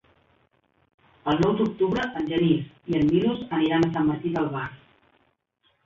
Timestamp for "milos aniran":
3.13-3.89